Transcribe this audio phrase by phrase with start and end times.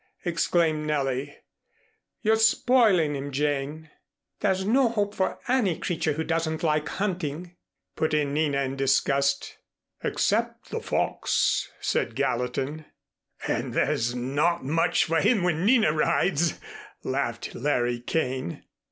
[0.25, 1.37] exclaimed Nellie.
[2.23, 3.91] "You're spoiling him, Jane."
[4.39, 7.55] "There's no hope for any creature who doesn't like hunting,"
[7.95, 9.59] put in Nina in disgust.
[10.03, 12.85] "Except the fox," said Gallatin.
[13.47, 16.59] "And there's not much for him when Nina rides,"
[17.03, 18.63] laughed Larry Kane.